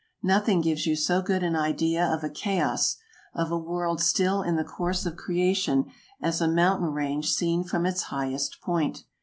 [0.23, 2.97] Nothing gives you so good an idea of a chaos,
[3.35, 7.85] of a world still in the course of creation, as a mountain range seen from
[7.85, 9.03] its highest point.